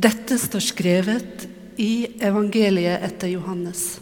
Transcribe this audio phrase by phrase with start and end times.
[0.00, 1.42] Dette står skrevet
[1.76, 3.98] i evangeliet etter Johannes.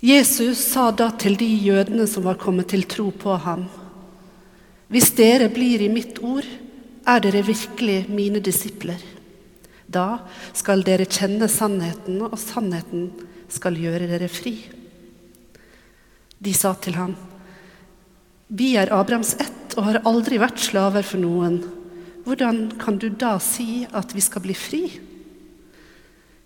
[0.00, 3.66] Jesus sa da til de jødene som var kommet til tro på ham,
[4.90, 6.46] hvis dere blir i mitt ord,
[7.06, 8.98] er dere virkelig mine disipler.
[9.86, 10.24] Da
[10.56, 13.10] skal dere kjenne sannheten, og sannheten
[13.50, 14.56] skal gjøre dere fri.
[16.40, 17.14] De sa til ham,
[18.50, 21.60] vi er Abrahams ett og har aldri vært slaver for noen.
[22.24, 24.82] Hvordan kan du da si at vi skal bli fri?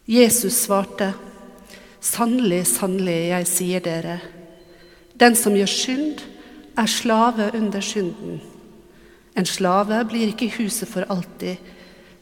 [0.06, 1.12] Jesus svarte,
[2.00, 4.18] sannelig, sannelig, jeg sier dere,
[5.14, 6.24] den som gjør synd,
[6.76, 8.40] er slave under synden.
[9.38, 11.56] En slave blir ikke i huset for alltid,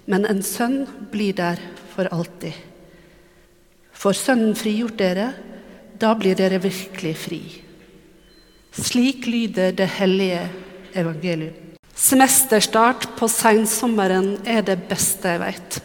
[0.07, 1.61] men en sønn blir der
[1.95, 2.55] for alltid.
[3.93, 5.29] Får Sønnen frigjort dere,
[6.01, 7.43] da blir dere virkelig fri.
[8.73, 10.47] Slik lyder det hellige
[10.99, 11.62] evangelium.
[11.93, 15.79] Semesterstart på sensommeren er det beste jeg vet.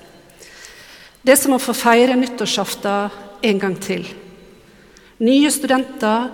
[1.21, 4.05] Det er som å få feire nyttårsaften en gang til.
[5.19, 6.29] Nye studenter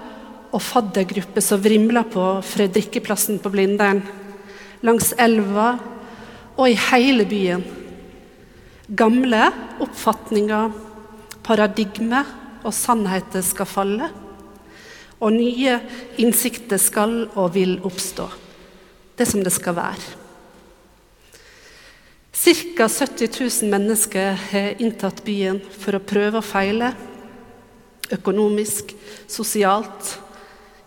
[0.53, 4.03] og faddergrupper som vrimler på Fredrikkeplassen på Blindern,
[4.85, 5.71] langs elva
[6.53, 7.65] og i hele byen.
[8.93, 9.47] Gamle
[9.81, 10.69] oppfatninger,
[11.41, 12.29] paradigmer
[12.61, 14.11] og sannheter skal falle.
[15.23, 15.79] Og nye
[16.21, 18.42] innsikter skal og vil oppstå.
[19.17, 20.19] Det som det skal være.
[22.33, 22.87] Ca.
[22.89, 26.89] 70 000 mennesker har inntatt byen for å prøve og feile.
[28.11, 28.91] Økonomisk,
[29.29, 30.17] sosialt,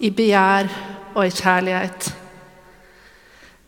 [0.02, 0.68] i begjær
[1.14, 2.10] og i kjærlighet.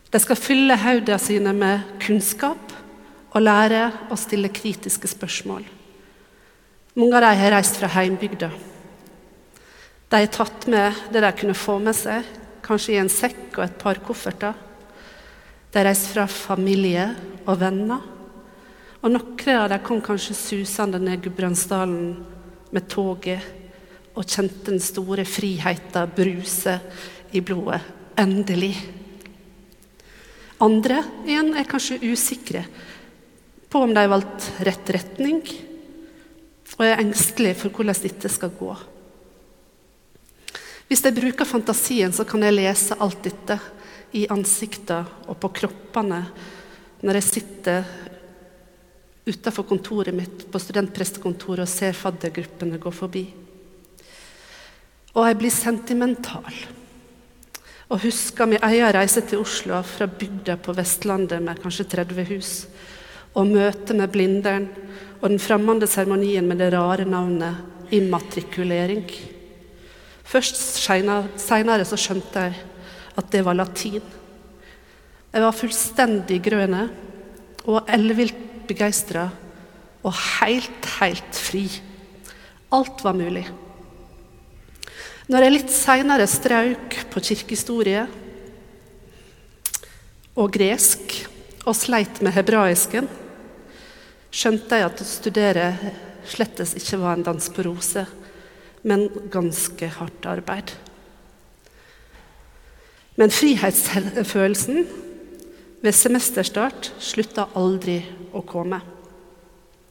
[0.09, 2.75] De skal fylle hodene sine med kunnskap
[3.29, 5.63] og lære å stille kritiske spørsmål.
[6.99, 8.49] Mange av dem har reist fra heimbygda.
[10.09, 12.25] De har tatt med det de kunne få med seg,
[12.69, 14.53] kanskje i en sekk og et par kofferter.
[15.73, 17.09] De reiste fra familie
[17.45, 18.05] og venner.
[18.99, 22.13] Og noen av dem kom kanskje susende ned Gudbrandsdalen
[22.75, 23.57] med toget
[24.19, 26.75] og kjente den store friheten bruse
[27.31, 27.81] i blodet.
[28.19, 28.73] Endelig.
[30.59, 32.65] Andre igjen er kanskje usikre
[33.71, 35.39] på om de har valgt rett retning,
[36.79, 38.73] og er engstelige for hvordan dette skal gå.
[40.89, 43.59] Hvis jeg bruker fantasien, så kan jeg lese alt dette
[44.17, 46.23] i ansiktene og på kroppene
[47.05, 47.91] når jeg sitter
[49.29, 53.23] utenfor kontoret mitt på studentprestekontoret og ser faddergruppene gå forbi.
[55.13, 56.59] Og jeg blir sentimental
[57.89, 62.51] og husker min egen reise til Oslo fra bygda på Vestlandet med kanskje 30 hus,
[63.37, 64.69] og møtet med Blindern
[65.19, 69.05] og den fremmede seremonien med det rare navnet immatrikulering.
[70.29, 72.57] Først seinere så skjønte jeg
[73.17, 74.03] at det var latin.
[75.29, 76.83] Jeg var fullstendig grønne
[77.69, 79.27] og ellevilt begeistra
[80.05, 81.65] og helt, helt fri.
[82.73, 83.47] Alt var mulig.
[85.29, 88.05] Når jeg litt seinere strauk på kirkehistorie
[90.37, 91.17] og gresk
[91.65, 93.09] og sleit med hebraisken,
[94.29, 95.67] skjønte jeg at å studere
[96.29, 98.09] slettes ikke var en dans på roser,
[98.87, 100.71] men ganske hardt arbeid.
[103.19, 104.85] Men frihetsfølelsen
[105.83, 107.97] ved semesterstart slutta aldri
[108.35, 108.79] å komme.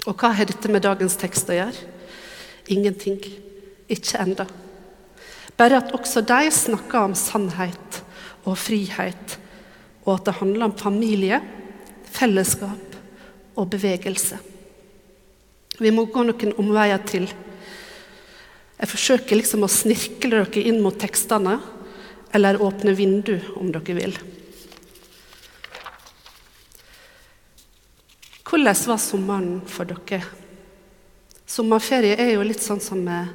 [0.09, 1.85] Og hva har dette med dagens tekst å gjøre?
[2.73, 3.21] Ingenting.
[3.89, 4.47] Ikke enda.
[5.59, 8.03] Bare at også de snakker om sannhet
[8.47, 9.39] og frihet,
[10.07, 11.41] og at det handler om familie,
[12.09, 12.97] fellesskap
[13.59, 14.39] og bevegelse.
[15.79, 17.27] Vi må gå noen omveier til.
[18.79, 21.57] Jeg forsøker liksom å snirkle dere inn mot tekstene
[22.35, 24.19] eller åpne vindu, om dere vil.
[28.49, 30.23] Hvordan var sommeren for dere?
[31.49, 33.33] Sommerferie er jo litt sånn som med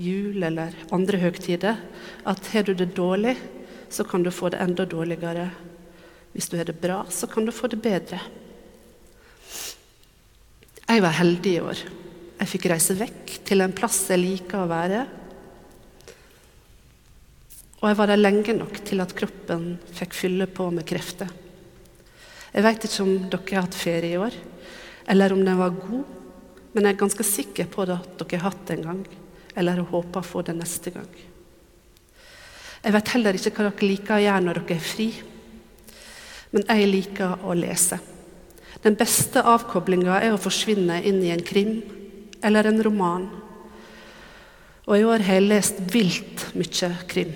[0.00, 1.80] jul eller andre høgtider.
[2.28, 3.34] At har du det dårlig,
[3.90, 5.48] så kan du få det enda dårligere.
[6.32, 8.20] Hvis du har det bra, så kan du få det bedre.
[10.86, 11.82] Jeg var heldig i år.
[12.40, 15.00] Jeg fikk reise vekk til en plass jeg liker å være.
[17.80, 21.28] Og jeg var der lenge nok til at kroppen fikk fylle på med krefter.
[22.50, 24.38] Jeg veit ikke om dere har hatt ferie i år,
[25.12, 26.16] eller om den var god,
[26.72, 29.04] men jeg er ganske sikker på det at dere har hatt det en gang,
[29.60, 31.12] eller håper å få det neste gang.
[32.80, 35.08] Jeg vet heller ikke hva dere liker å gjøre når dere er fri,
[36.56, 38.00] men jeg liker å lese.
[38.80, 41.74] Den beste avkoblinga er å forsvinne inn i en krim
[42.42, 43.28] eller en roman.
[44.88, 47.32] Og i år har jeg lest vilt mye krim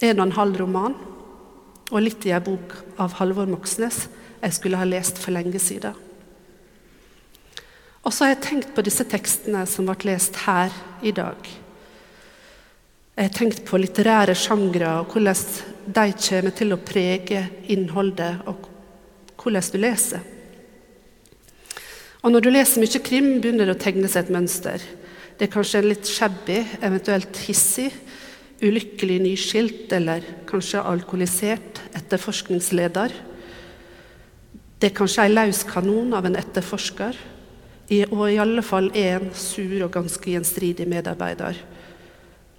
[0.00, 0.94] en og en halv roman
[1.90, 4.06] og litt i ei bok av Halvor Moxnes,
[4.40, 5.96] jeg skulle ha lest for lenge siden.
[8.00, 10.72] Og så har jeg tenkt på disse tekstene som ble lest her
[11.04, 11.50] i dag.
[13.18, 15.42] Jeg har tenkt på litterære sjangre og hvordan
[15.98, 17.42] de kommer til å prege
[17.74, 18.70] innholdet og
[19.42, 20.24] hvordan du leser.
[22.20, 24.82] Og Når du leser mye krim, begynner det å tegne seg et mønster.
[25.38, 27.88] Det er kanskje en litt shabby, eventuelt hissig,
[28.60, 33.14] ulykkelig nyskilt eller kanskje alkoholisert etterforskningsleder.
[34.76, 37.16] Det er kanskje ei løs kanon av en etterforsker,
[38.12, 41.56] og i alle fall en sur og ganske gjenstridig medarbeider.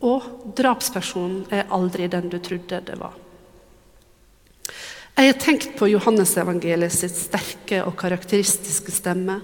[0.02, 0.26] Og
[0.58, 3.21] drapspersonen er aldri den du trodde det var.
[5.12, 9.42] Jeg har tenkt på Johannesevangeliet sitt sterke og karakteristiske stemme.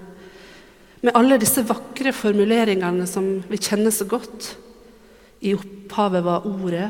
[1.04, 4.54] Med alle disse vakre formuleringene som vi kjenner så godt.
[5.44, 6.88] I opphavet var Ordet,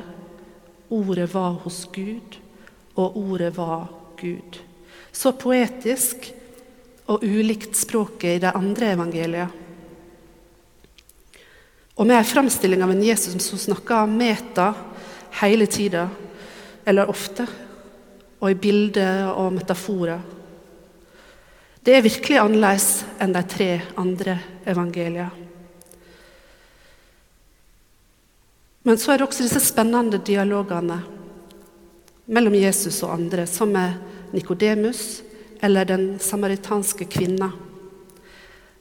[0.89, 2.39] Ordet var hos Gud,
[2.97, 4.63] og Ordet var Gud.
[5.13, 6.31] Så poetisk
[7.11, 9.51] og ulikt språket i de andre evangeliene.
[11.99, 14.71] Og med en framstilling av en Jesus som snakker meta
[15.41, 16.07] hele tida,
[16.87, 17.45] eller ofte,
[18.39, 20.21] og i bilder og metaforer.
[21.83, 22.89] Det er virkelig annerledes
[23.23, 23.69] enn de tre
[23.99, 24.39] andre
[24.69, 25.31] evangeliene.
[28.89, 30.97] Men så er det også disse spennende dialogene
[32.33, 33.99] mellom Jesus og andre, som med
[34.33, 35.23] Nikodemus
[35.65, 37.51] eller den samaritanske kvinna.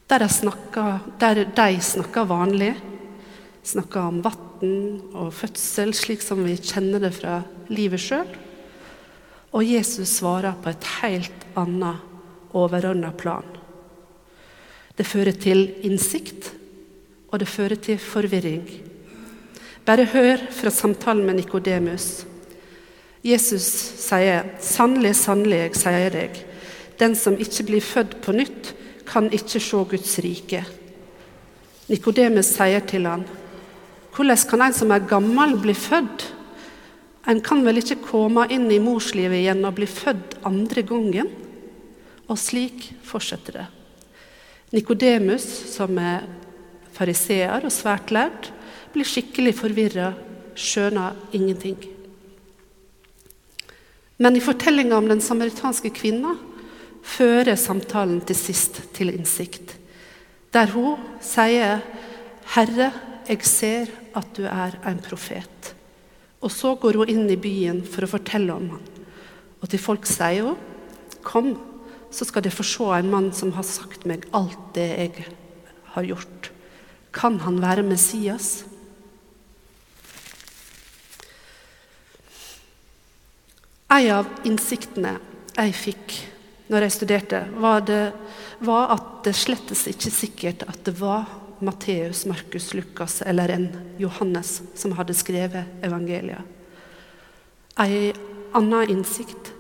[0.07, 2.74] Der de snakker, de snakker vanlig,
[3.63, 8.47] snakker om vann og fødsel, slik som vi kjenner det fra livet sjøl.
[9.57, 12.04] Og Jesus svarer på et helt annet,
[12.54, 13.45] overordna plan.
[14.98, 16.51] Det fører til innsikt,
[17.31, 18.68] og det fører til forvirring.
[19.86, 22.25] Bare hør fra samtalen med Nikodemus.
[23.24, 23.65] Jesus
[23.98, 26.45] sier, 'Sannelig, sannelig, jeg sier deg,
[27.00, 28.75] den som ikke blir født på nytt,
[29.06, 30.65] kan ikke se Guds rike.'
[31.89, 33.25] Nikodemus sier til han,
[34.13, 36.37] 'Hvordan kan en som er gammel, bli født?'
[37.27, 41.29] En kan vel ikke komme inn i morslivet igjen og bli født andre gangen?
[42.27, 43.65] Og slik fortsetter det.
[44.75, 46.25] Nikodemus, som er
[46.95, 48.50] fariseer og svært lærd,
[48.95, 50.12] blir skikkelig forvirra,
[50.57, 51.77] skjønner ingenting.
[54.18, 56.33] Men i fortellinga om den samaritanske kvinna
[57.06, 59.75] fører samtalen til sist til innsikt,
[60.51, 61.83] der hun sier,
[62.56, 62.91] 'Herre,
[63.27, 65.76] jeg ser at du er en profet'.
[66.42, 68.84] Og så går hun inn i byen for å fortelle om han.
[69.62, 70.57] Og til folk sier hun,
[71.24, 71.57] 'Kom,
[72.12, 75.25] så skal dere få se en mann som har sagt meg alt det jeg
[75.94, 76.51] har gjort.'
[77.12, 78.63] Kan han være Messias?
[83.89, 85.19] En av innsiktene
[85.57, 86.16] jeg fikk
[86.68, 88.12] når jeg studerte, var, det,
[88.60, 93.68] var at det slettes ikke sikkert at det var Matteus, Markus, Lukas eller en
[93.98, 96.42] Johannes som hadde skrevet evangeliet.
[97.77, 98.13] En
[98.57, 99.54] annen innsikt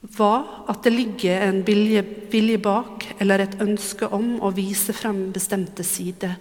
[0.00, 5.28] var at det ligger en vilje, vilje, bak, eller et ønske om, å vise frem
[5.34, 6.36] bestemte sider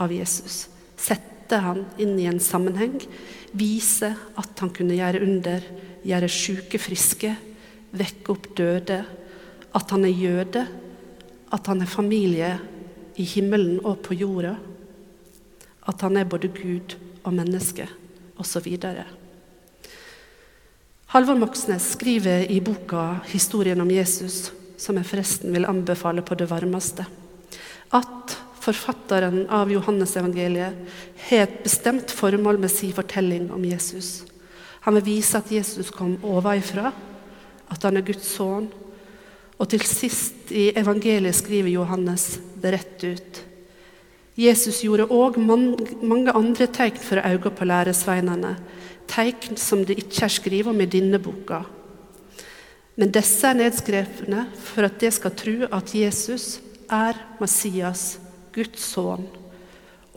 [0.00, 0.66] av Jesus.
[0.96, 2.98] Sette han inn i en sammenheng,
[3.56, 5.68] vise at han kunne gjøre under,
[6.06, 7.34] gjøre syke friske,
[7.96, 9.02] vekke opp døde,
[9.76, 10.64] at han er jøde,
[11.52, 12.54] at han er familie
[13.16, 14.56] i himmelen og på jorda.
[15.86, 17.88] At han er både Gud og menneske,
[18.38, 18.66] osv.
[21.14, 26.50] Halvor Moxnes skriver i boka 'Historien om Jesus', som jeg forresten vil anbefale på det
[26.50, 27.06] varmeste,
[27.92, 30.74] at forfatteren av Johannesevangeliet
[31.28, 34.24] har et bestemt formål med sin fortelling om Jesus.
[34.80, 36.92] Han vil vise at Jesus kom ovenfra,
[37.70, 38.68] at han er Guds sønn,
[39.56, 43.38] og til sist i evangeliet skriver Johannes det rett ut.
[44.36, 48.52] Jesus gjorde òg mange andre tegn for øynene på læresveinene,
[49.08, 51.62] tegn som det ikke er skrevet om i denne boka.
[52.96, 56.60] Men disse er nedskrevne for at de skal tro at Jesus
[56.92, 58.18] er Messias,
[58.52, 59.24] Guds sønn,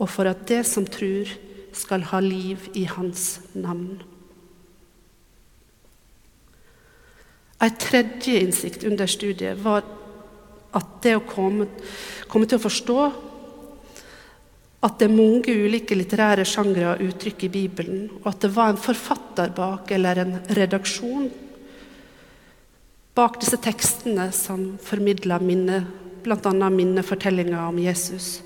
[0.00, 1.28] og for at de som tror,
[1.72, 4.00] skal ha liv i hans navn.
[7.60, 9.84] En tredje innsikt under studiet var
[10.76, 11.66] at det å komme,
[12.30, 13.00] komme til å forstå
[14.80, 18.72] at det er mange ulike litterære sjangre og uttrykk i Bibelen, og at det var
[18.72, 21.28] en forfatter bak, eller en redaksjon
[23.16, 25.82] bak disse tekstene som formidla minne,
[26.24, 26.70] bl.a.
[26.72, 28.38] minnefortellinga om Jesus.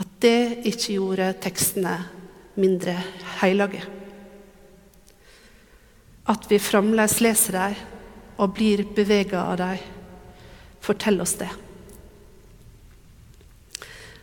[0.00, 1.98] At det ikke gjorde tekstene
[2.56, 2.96] mindre
[3.42, 3.99] hellige.
[6.28, 7.80] At vi fremdeles leser dem
[8.40, 9.82] og blir bevega av dem.
[10.80, 11.50] Fortell oss det.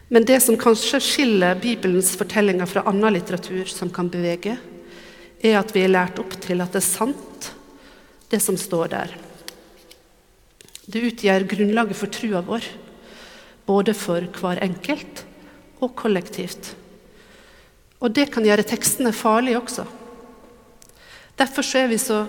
[0.07, 4.55] Men det som kanskje skiller Bibelens fortellinger fra annen litteratur som kan bevege,
[5.43, 7.49] er at vi er lært opp til at det er sant,
[8.31, 9.13] det som står der.
[10.87, 12.63] Det utgjør grunnlaget for trua vår,
[13.67, 15.25] både for hver enkelt
[15.83, 16.71] og kollektivt.
[17.99, 19.83] Og det kan gjøre tekstene farlige også.
[21.37, 22.23] Derfor er vi så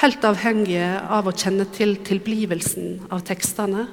[0.00, 3.84] helt avhengige av å kjenne til tilblivelsen av tekstene,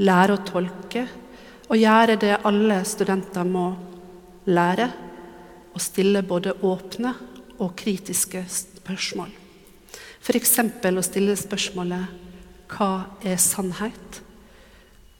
[0.00, 1.06] lære å tolke
[1.70, 3.70] og gjøre det alle studenter må
[4.50, 4.90] lære,
[5.70, 7.14] å stille både åpne
[7.62, 9.30] og kritiske spørsmål.
[10.20, 10.56] F.eks.
[10.58, 12.18] å stille spørsmålet
[12.74, 12.90] hva
[13.24, 14.20] er sannhet?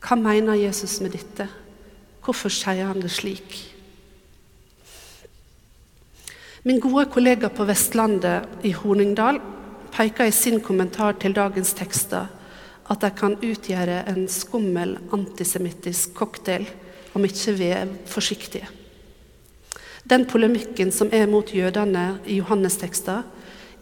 [0.04, 1.48] Hva mener Jesus med dette?
[2.20, 3.69] Hvorfor sier han det slik?
[6.62, 9.38] Min gode kollega på Vestlandet i Horningdal
[9.94, 12.26] peker i sin kommentar til dagens tekster
[12.92, 16.66] at de kan utgjøre en skummel antisemittisk cocktail
[17.16, 18.68] om ikke vi er forsiktige.
[20.04, 23.24] Den polemikken som er mot jødene i Johannes-tekster,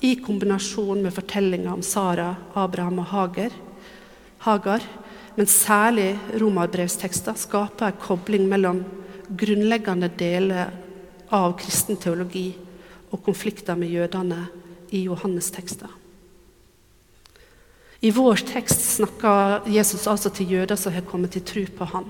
[0.07, 3.59] i kombinasjon med fortellinga om Sara, Abraham og Hager,
[4.47, 4.87] Hagar,
[5.35, 8.85] men særlig romerbrevstekster, skaper en kobling mellom
[9.35, 10.71] grunnleggende deler
[11.35, 12.68] av kristen teologi
[13.11, 14.47] og konflikter med jødene
[14.91, 15.89] i Johannes-tekster.
[18.01, 22.07] I vår tekst snakker Jesus altså til jøder som har kommet til tro på han.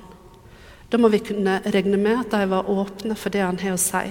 [0.93, 3.81] Da må vi kunne regne med at de var åpne for det han har å
[3.81, 4.05] si,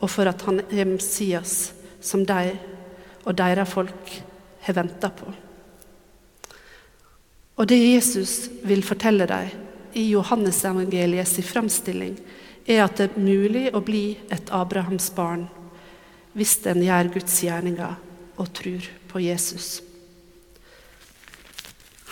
[0.00, 2.56] og for at han er Messias, som de
[3.26, 4.12] og deres folk
[4.64, 5.30] har venta på.
[7.60, 9.50] Og det Jesus vil fortelle dem
[9.94, 12.16] i Johannes evangeliets framstilling,
[12.66, 15.48] er at det er mulig å bli et Abrahams barn
[16.36, 17.96] hvis en gjør Guds gjerninger
[18.40, 19.80] og tror på Jesus.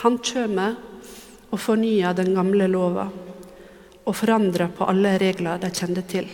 [0.03, 0.77] Han kommer
[1.49, 3.09] og fornyer den gamle lova
[4.09, 6.29] og forandrer på alle regler de kjente til.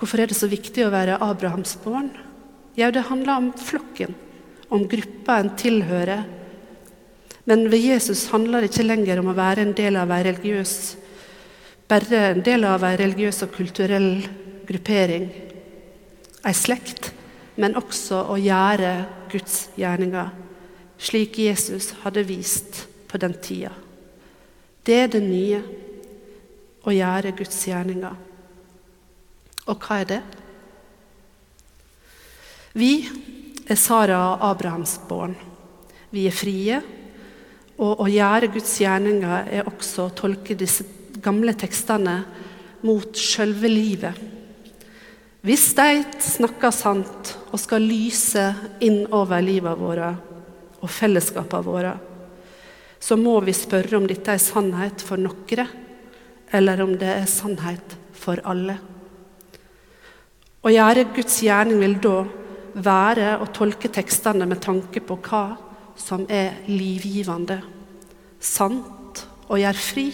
[0.00, 2.10] Hvorfor er det så viktig å være Abrahams barn?
[2.78, 4.14] Jo, det handler om flokken,
[4.72, 6.24] om gruppa en tilhører.
[7.44, 10.74] Men ved Jesus handler det ikke lenger om å være en del av en religiøs
[11.90, 14.12] bare en del av en religiøs og kulturell
[14.68, 15.24] gruppering,
[16.46, 17.10] ei slekt,
[17.60, 18.92] men også å gjøre
[19.32, 20.30] Guds gjerninger
[21.00, 23.72] slik Jesus hadde vist på den tida.
[24.84, 25.60] Det er det nye
[26.84, 28.16] å gjøre Guds gjerninger.
[29.68, 30.20] Og hva er det?
[32.76, 32.92] Vi
[33.66, 35.36] er Sara og Abrahams barn.
[36.10, 36.80] Vi er frie.
[37.80, 40.84] Og å gjøre Guds gjerninger er også å tolke disse
[41.20, 42.16] gamle tekstene
[42.84, 44.29] mot sjølve livet.
[45.40, 48.42] Hvis de snakker sant og skal lyse
[48.84, 50.10] innover livet våre
[50.80, 51.94] og fellesskapene våre,
[53.00, 55.64] så må vi spørre om dette er sannhet for noen,
[56.52, 58.76] eller om det er sannhet for alle.
[60.60, 62.18] Å gjøre Guds gjerning vil da
[62.84, 65.44] være å tolke tekstene med tanke på hva
[65.96, 67.62] som er livgivende,
[68.36, 70.10] sant og gjør fri,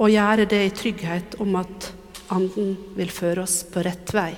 [0.00, 1.92] og gjøre det i trygghet om at
[2.32, 4.32] Anden vil føre oss på rett vei.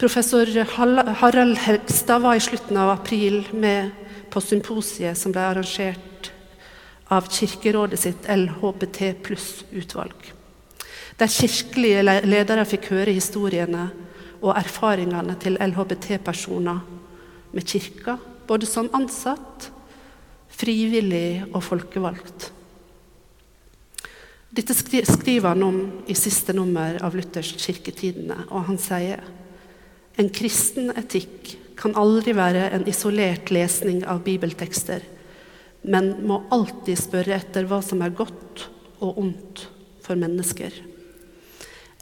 [0.00, 0.48] Professor
[1.20, 3.90] Harald Hegstad var i slutten av april med
[4.32, 6.30] på symposiet som ble arrangert
[7.10, 10.30] av Kirkerådet sitt LHBT pluss-utvalg.
[11.20, 13.90] Der kirkelige ledere fikk høre historiene
[14.40, 16.78] og erfaringene til LHBT-personer
[17.52, 18.16] med kirka,
[18.48, 19.68] både som ansatt,
[20.48, 22.48] frivillig og folkevalgt.
[24.50, 25.78] Dette skriver han om
[26.10, 29.22] i siste nummer av Luthers Kirketidene, og han sier
[30.18, 35.04] en kristen etikk kan aldri være en isolert lesning av bibeltekster,
[35.86, 38.66] men må alltid spørre etter hva som er godt
[39.00, 39.62] og ondt
[40.04, 40.74] for mennesker.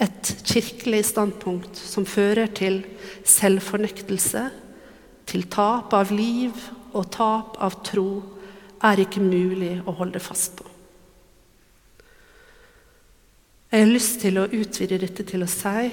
[0.01, 2.81] Et kirkelig standpunkt som fører til
[3.29, 4.47] selvfornektelse,
[5.29, 6.57] til tap av liv
[6.97, 8.09] og tap av tro,
[8.83, 10.78] er ikke mulig å holde fast på.
[13.69, 15.89] Jeg har lyst til å utvide dette til å si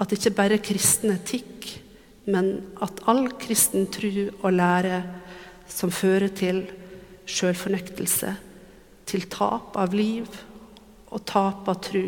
[0.00, 1.66] at ikke bare kristen etikk,
[2.30, 5.00] men at all kristen tro og lære
[5.66, 6.60] som fører til
[7.26, 8.30] sjølfornektelse,
[9.02, 10.28] til tap av liv
[11.10, 12.04] og tap av tro,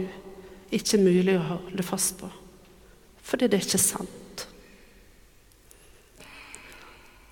[0.70, 2.30] ikke er mulig å holde fast på.
[3.18, 4.46] Fordi det er ikke sant.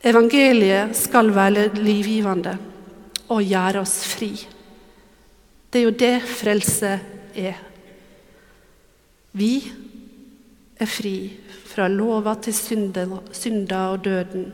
[0.02, 2.56] Evangeliet skal være livgivende
[3.30, 4.32] og gjøre oss fri.
[5.70, 6.94] Det er jo det frelse
[7.40, 7.61] er.
[9.32, 9.52] Vi
[10.80, 11.14] er fri
[11.70, 14.50] fra lova til synda og døden.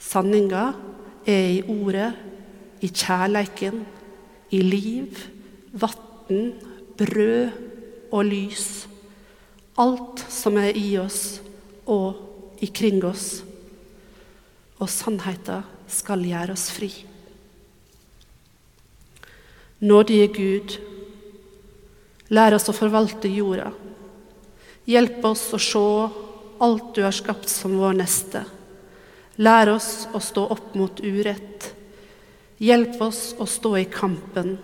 [0.00, 0.70] Sanninga
[1.26, 2.12] er i ordet,
[2.80, 3.84] i kjærleiken,
[4.50, 5.18] i liv,
[5.72, 6.52] vann,
[6.98, 7.50] brød
[8.12, 8.86] og lys.
[9.78, 11.40] Alt som er i oss
[11.86, 13.42] og ikring oss.
[14.80, 16.90] Og sannheten skal gjøre oss fri.
[19.80, 20.76] Nådige Gud,
[22.30, 23.70] lær oss å forvalte jorda.
[24.90, 25.84] Hjelp oss å se
[26.60, 28.44] alt du har skapt som vår neste.
[29.40, 31.70] Lær oss å stå opp mot urett.
[32.60, 34.58] Hjelp oss å stå i kampen.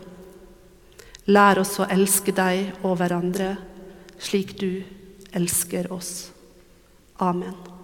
[1.27, 3.55] Lær oss å elske deg og hverandre
[4.19, 4.85] slik du
[5.37, 6.31] elsker oss.
[7.19, 7.76] Amen.